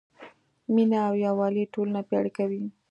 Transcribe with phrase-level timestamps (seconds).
[0.73, 2.63] مینه او یووالی ټولنه پیاوړې کوي.